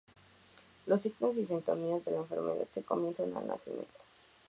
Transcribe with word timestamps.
Los 0.87 1.01
signos 1.01 1.37
y 1.37 1.45
síntomas 1.45 2.03
de 2.03 2.11
la 2.11 2.17
enfermedad 2.21 2.67
se 2.73 2.81
comienzan 2.81 3.37
al 3.37 3.45
nacimiento. 3.45 3.99